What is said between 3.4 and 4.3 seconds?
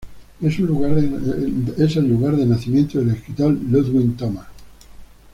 Ludwig